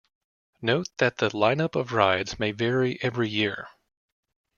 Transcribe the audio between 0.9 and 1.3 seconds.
that the